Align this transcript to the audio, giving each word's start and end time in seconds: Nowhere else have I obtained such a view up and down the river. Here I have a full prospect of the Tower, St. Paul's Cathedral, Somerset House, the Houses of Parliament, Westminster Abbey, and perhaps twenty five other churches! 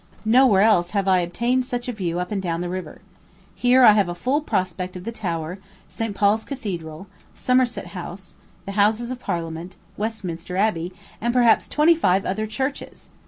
Nowhere 0.25 0.61
else 0.63 0.89
have 0.97 1.07
I 1.07 1.19
obtained 1.19 1.63
such 1.63 1.87
a 1.87 1.93
view 1.93 2.19
up 2.19 2.31
and 2.31 2.41
down 2.41 2.61
the 2.61 2.69
river. 2.69 3.01
Here 3.53 3.83
I 3.83 3.91
have 3.91 4.09
a 4.09 4.15
full 4.15 4.41
prospect 4.41 4.95
of 4.97 5.03
the 5.03 5.11
Tower, 5.11 5.59
St. 5.87 6.15
Paul's 6.15 6.43
Cathedral, 6.43 7.05
Somerset 7.35 7.85
House, 7.93 8.33
the 8.65 8.71
Houses 8.71 9.11
of 9.11 9.19
Parliament, 9.19 9.75
Westminster 9.97 10.57
Abbey, 10.57 10.91
and 11.21 11.31
perhaps 11.35 11.67
twenty 11.67 11.93
five 11.93 12.25
other 12.25 12.47
churches! 12.47 13.11